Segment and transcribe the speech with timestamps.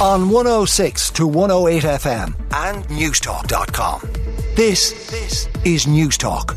[0.00, 4.00] on 106 to 108 FM and Newstalk.com.
[4.54, 6.56] This, this is Newstalk.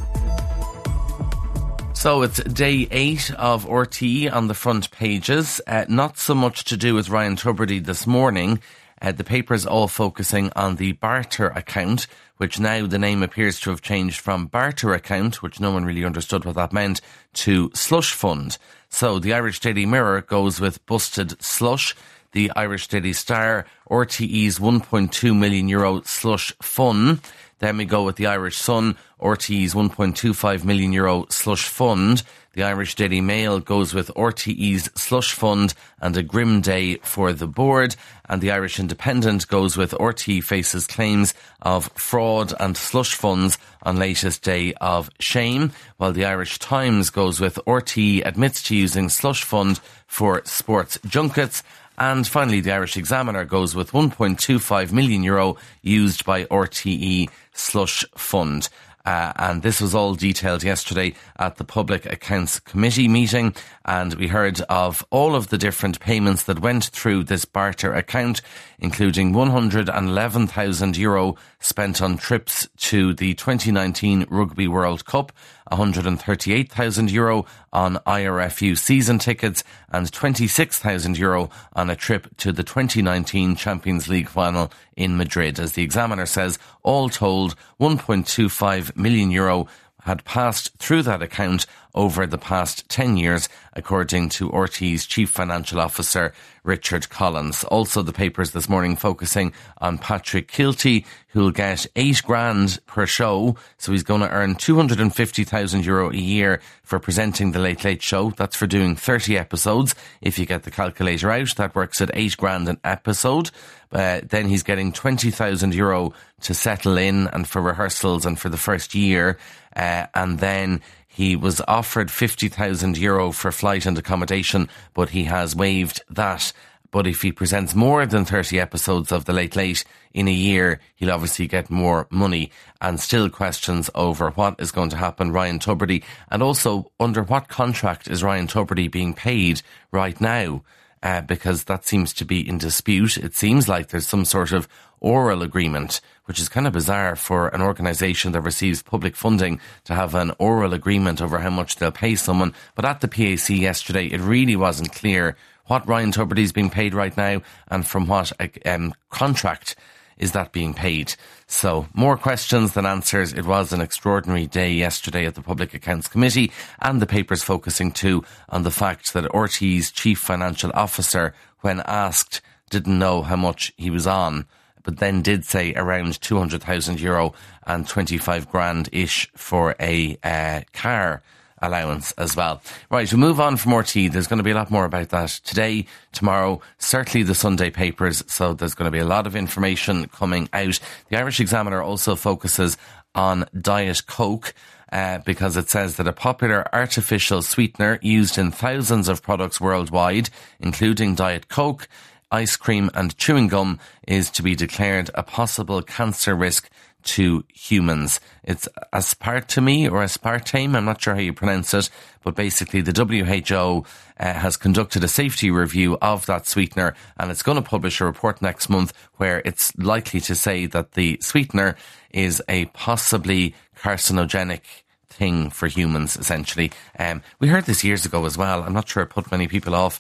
[1.93, 5.59] So it's day eight of RTE on the front pages.
[5.67, 8.61] Uh, not so much to do with Ryan Tubridy this morning.
[9.01, 12.07] Uh, the paper's all focusing on the barter account,
[12.37, 16.05] which now the name appears to have changed from barter account, which no one really
[16.05, 17.01] understood what that meant,
[17.33, 18.57] to slush fund.
[18.87, 21.93] So the Irish Daily Mirror goes with busted slush
[22.33, 27.21] the Irish Daily Star, RTE's 1.2 million euro slush fund.
[27.59, 32.23] Then we go with the Irish Sun, RTE's 1.25 million euro slush fund.
[32.53, 37.47] The Irish Daily Mail goes with RTE's slush fund and a grim day for the
[37.47, 37.95] board.
[38.27, 43.97] And the Irish Independent goes with RTE faces claims of fraud and slush funds on
[43.97, 45.71] latest day of shame.
[45.97, 51.63] While the Irish Times goes with RTE admits to using slush fund for sports junkets.
[51.97, 58.69] And finally, the Irish Examiner goes with 1.25 million euro used by RTE Slush Fund.
[59.05, 63.53] Uh, and this was all detailed yesterday at the Public Accounts Committee meeting.
[63.83, 68.41] And we heard of all of the different payments that went through this barter account,
[68.79, 75.33] including 111,000 euro spent on trips to the 2019 Rugby World Cup,
[75.69, 83.55] 138,000 euro on IRFU season tickets and 26,000 euro on a trip to the 2019
[83.55, 85.59] Champions League final in Madrid.
[85.59, 89.67] As the examiner says, all told, 1.25 million euro
[90.03, 95.79] had passed through that account over the past 10 years, according to RTE's Chief Financial
[95.79, 97.63] Officer, Richard Collins.
[97.65, 103.55] Also, the papers this morning focusing on Patrick Kielty, who'll get eight grand per show.
[103.77, 108.31] So he's going to earn 250,000 euro a year for presenting the Late Late Show.
[108.31, 109.93] That's for doing 30 episodes.
[110.21, 113.51] If you get the calculator out, that works at eight grand an episode.
[113.91, 118.57] Uh, then he's getting 20,000 euro to settle in and for rehearsals and for the
[118.57, 119.37] first year.
[119.75, 120.81] Uh, and then
[121.13, 126.51] he was offered 50,000 euro for flight and accommodation, but he has waived that.
[126.89, 130.79] But if he presents more than 30 episodes of The Late Late in a year,
[130.95, 132.51] he'll obviously get more money
[132.81, 137.47] and still questions over what is going to happen Ryan Tubridy and also under what
[137.47, 140.63] contract is Ryan Tubridy being paid right now?
[141.03, 143.17] Uh, because that seems to be in dispute.
[143.17, 144.69] It seems like there's some sort of
[145.01, 149.93] oral agreement which is kind of bizarre for an organisation that receives public funding to
[149.93, 152.53] have an oral agreement over how much they'll pay someone.
[152.75, 156.93] But at the PAC yesterday, it really wasn't clear what Ryan Tubridy is being paid
[156.93, 158.31] right now and from what
[158.65, 159.75] um, contract
[160.17, 161.15] is that being paid?
[161.47, 163.33] So, more questions than answers.
[163.33, 167.91] It was an extraordinary day yesterday at the Public Accounts Committee, and the paper's focusing
[167.91, 173.73] too on the fact that RTE's chief financial officer, when asked, didn't know how much
[173.77, 174.45] he was on
[174.83, 177.33] but then did say around 200,000 euro
[177.65, 181.23] and 25 grand ish for a uh, car
[181.63, 182.61] allowance as well.
[182.91, 184.11] Right, we move on from RTE.
[184.11, 188.23] There's going to be a lot more about that today, tomorrow, certainly the Sunday papers.
[188.27, 190.79] So there's going to be a lot of information coming out.
[191.09, 192.77] The Irish Examiner also focuses
[193.15, 194.53] on Diet Coke.
[194.91, 200.29] Uh, because it says that a popular artificial sweetener used in thousands of products worldwide,
[200.59, 201.87] including Diet Coke,
[202.33, 206.69] ice cream and chewing gum is to be declared a possible cancer risk
[207.03, 208.19] to humans.
[208.43, 211.89] It's aspartame or aspartame, I'm not sure how you pronounce it,
[212.23, 213.85] but basically the WHO
[214.19, 218.05] uh, has conducted a safety review of that sweetener and it's going to publish a
[218.05, 221.75] report next month where it's likely to say that the sweetener
[222.11, 224.61] is a possibly carcinogenic
[225.09, 226.71] thing for humans, essentially.
[226.97, 228.63] Um, we heard this years ago as well.
[228.63, 229.99] I'm not sure it put many people off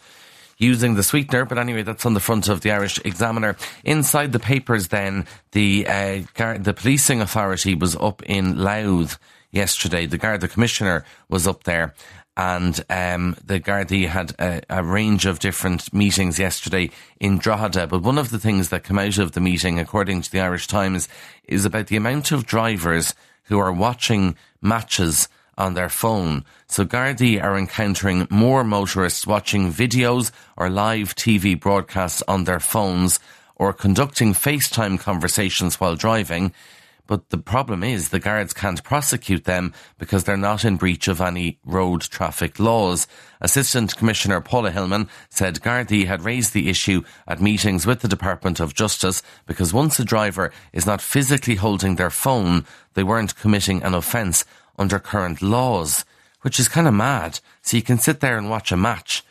[0.63, 1.45] using the sweetener.
[1.45, 3.55] But anyway, that's on the front of the Irish Examiner.
[3.83, 6.21] Inside the papers, then the uh,
[6.57, 9.19] the policing authority was up in Louth
[9.51, 10.05] yesterday.
[10.05, 11.93] The Garda Commissioner was up there.
[12.35, 17.85] And um, the Gardaí had a, a, range of different meetings yesterday in Drogheda.
[17.85, 20.65] But one of the things that came out of the meeting, according to the Irish
[20.65, 21.07] Times,
[21.43, 23.13] is about the amount of drivers
[23.43, 25.27] who are watching matches
[25.57, 26.45] on their phone.
[26.67, 33.19] So Gardaí are encountering more motorists watching videos or live TV broadcasts on their phones
[33.55, 36.53] or conducting FaceTime conversations while driving.
[37.05, 41.19] But the problem is the guards can't prosecute them because they're not in breach of
[41.19, 43.07] any road traffic laws.
[43.41, 48.61] Assistant Commissioner Paula Hilman said Gardaí had raised the issue at meetings with the Department
[48.61, 53.83] of Justice because once a driver is not physically holding their phone, they weren't committing
[53.83, 54.45] an offence
[54.77, 56.05] under current laws,
[56.41, 57.39] which is kind of mad.
[57.61, 59.23] So you can sit there and watch a match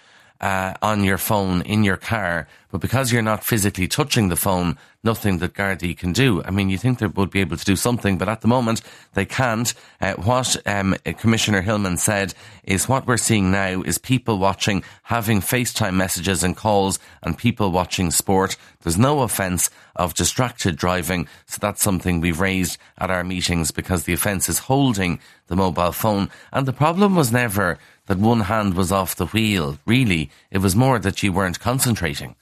[0.42, 4.76] uh, on your phone in your car, but because you're not physically touching the phone,
[5.04, 6.42] nothing that Gardaí can do.
[6.44, 8.82] I mean, you think they would be able to do something, but at the moment
[9.14, 9.72] they can't.
[10.00, 12.34] Uh, what um, Commissioner Hilman said
[12.64, 17.70] is what we're seeing now is people watching, having FaceTime messages and calls, and people
[17.70, 18.56] watching sport.
[18.82, 24.04] There's no offence of distracted driving, so that's something we've raised at our meetings because
[24.04, 26.30] the offence is holding the mobile phone.
[26.52, 29.78] And the problem was never that one hand was off the wheel.
[29.86, 32.36] Really, it was more that you weren't concentrating.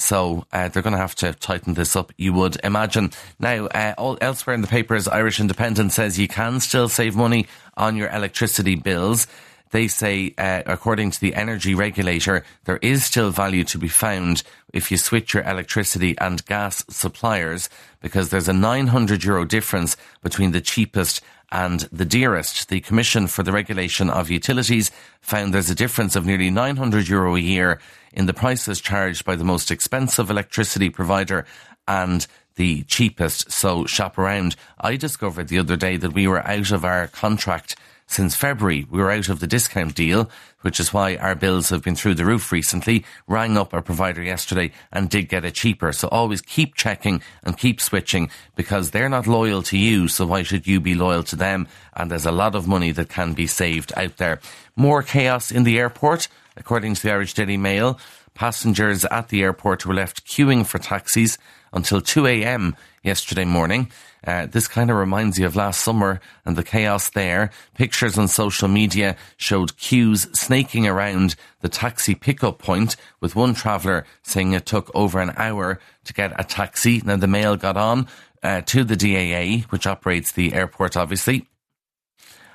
[0.00, 3.10] So uh, they're going to have to tighten this up, you would imagine.
[3.38, 7.46] Now, uh, all, elsewhere in the papers, Irish Independent says you can still save money
[7.76, 9.26] on your electricity bills.
[9.70, 14.42] They say, uh, according to the energy regulator, there is still value to be found
[14.72, 17.68] if you switch your electricity and gas suppliers
[18.00, 21.20] because there's a 900 euro difference between the cheapest
[21.52, 22.68] and the dearest.
[22.68, 24.90] The Commission for the Regulation of Utilities
[25.20, 27.80] found there's a difference of nearly 900 euro a year
[28.12, 31.46] in the prices charged by the most expensive electricity provider
[31.86, 32.26] and
[32.56, 33.50] the cheapest.
[33.50, 34.56] So shop around.
[34.80, 37.76] I discovered the other day that we were out of our contract
[38.10, 38.84] since February.
[38.90, 40.28] We were out of the discount deal,
[40.62, 43.04] which is why our bills have been through the roof recently.
[43.28, 45.92] Rang up our provider yesterday and did get it cheaper.
[45.92, 50.08] So always keep checking and keep switching because they're not loyal to you.
[50.08, 51.68] So why should you be loyal to them?
[51.94, 54.40] And there's a lot of money that can be saved out there.
[54.74, 56.26] More chaos in the airport,
[56.56, 57.98] according to the Irish Daily Mail.
[58.34, 61.38] Passengers at the airport were left queuing for taxis
[61.72, 62.76] until 2 a.m.
[63.02, 63.90] yesterday morning.
[64.26, 67.50] Uh, this kind of reminds you of last summer and the chaos there.
[67.74, 74.04] Pictures on social media showed queues snaking around the taxi pickup point with one traveller
[74.22, 77.00] saying it took over an hour to get a taxi.
[77.04, 78.06] Now the mail got on
[78.42, 81.46] uh, to the DAA, which operates the airport obviously.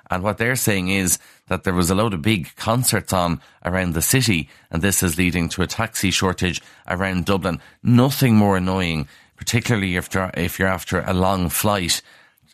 [0.09, 3.93] And what they're saying is that there was a load of big concerts on around
[3.93, 7.59] the city, and this is leading to a taxi shortage around Dublin.
[7.83, 12.01] Nothing more annoying particularly if you're, if you're after a long flight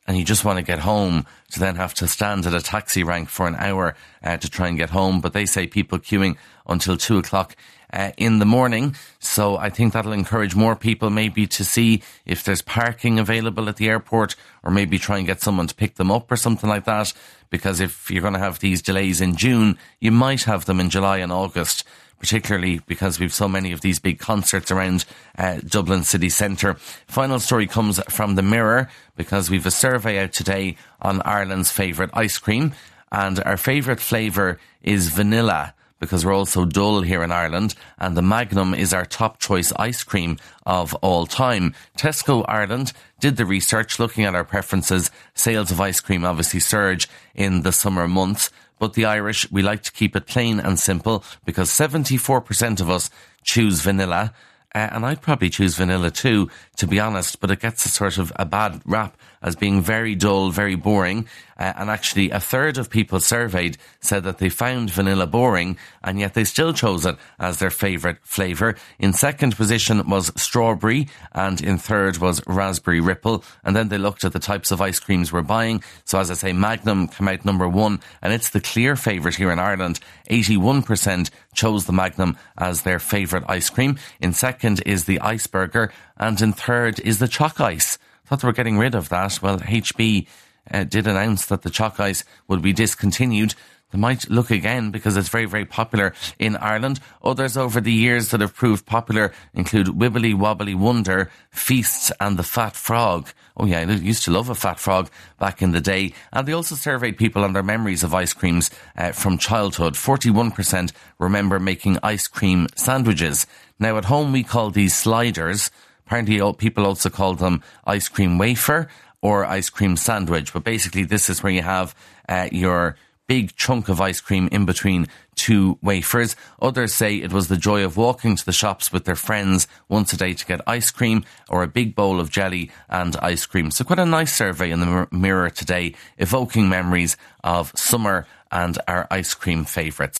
[0.07, 3.03] and you just want to get home to then have to stand at a taxi
[3.03, 5.21] rank for an hour uh, to try and get home.
[5.21, 6.38] But they say people queuing
[6.68, 7.56] until two o'clock
[7.93, 8.95] uh, in the morning.
[9.19, 13.77] So I think that'll encourage more people maybe to see if there's parking available at
[13.77, 16.85] the airport or maybe try and get someone to pick them up or something like
[16.85, 17.13] that.
[17.49, 20.89] Because if you're going to have these delays in June, you might have them in
[20.89, 21.83] July and August
[22.21, 25.05] particularly because we've so many of these big concerts around
[25.39, 26.75] uh, Dublin city centre.
[27.07, 32.11] Final story comes from the Mirror because we've a survey out today on Ireland's favourite
[32.13, 32.73] ice cream,
[33.11, 38.21] and our favourite flavour is vanilla because we're also dull here in Ireland, and the
[38.21, 41.74] Magnum is our top choice ice cream of all time.
[41.98, 45.12] Tesco Ireland did the research looking at our preferences.
[45.36, 48.50] Sales of ice cream obviously surge in the summer months.
[48.80, 53.12] But the Irish, we like to keep it plain and simple because 74% of us
[53.44, 54.33] choose vanilla.
[54.74, 58.18] Uh, and I'd probably choose vanilla too, to be honest, but it gets a sort
[58.18, 61.27] of a bad rap as being very dull, very boring.
[61.57, 66.19] Uh, and actually, a third of people surveyed said that they found vanilla boring, and
[66.19, 68.75] yet they still chose it as their favourite flavour.
[68.97, 73.43] In second position was strawberry, and in third was raspberry ripple.
[73.63, 75.83] And then they looked at the types of ice creams we're buying.
[76.03, 79.51] So, as I say, Magnum came out number one, and it's the clear favourite here
[79.51, 79.99] in Ireland.
[80.31, 83.99] 81% chose the Magnum as their favourite ice cream.
[84.19, 88.00] In second is the Iceberger, and in third is the Choc Ice.
[88.31, 89.41] Thought they were getting rid of that.
[89.41, 90.25] Well, HB
[90.73, 93.55] uh, did announce that the Choc Ice would be discontinued.
[93.91, 97.01] They might look again because it's very, very popular in Ireland.
[97.25, 102.43] Others over the years that have proved popular include Wibbly Wobbly Wonder, Feasts, and the
[102.43, 103.27] Fat Frog.
[103.57, 106.13] Oh yeah, I used to love a fat frog back in the day.
[106.31, 109.95] And they also surveyed people on their memories of ice creams uh, from childhood.
[109.95, 113.45] 41% remember making ice cream sandwiches.
[113.77, 115.69] Now at home we call these sliders.
[116.12, 118.89] Apparently people also call them ice cream wafer
[119.22, 120.51] or ice cream sandwich.
[120.51, 121.96] But basically, this is where you have
[122.27, 122.98] uh, your
[123.30, 126.36] big chunk of ice cream in between two wafers.
[126.62, 130.12] Others say it was the joy of walking to the shops with their friends once
[130.12, 133.72] a day to get ice cream or a big bowl of jelly and ice cream.
[133.72, 139.08] So quite a nice survey in the mirror today, evoking memories of summer and our
[139.10, 140.20] ice cream favourites.